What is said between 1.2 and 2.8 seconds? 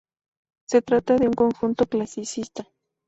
un conjunto clasicista.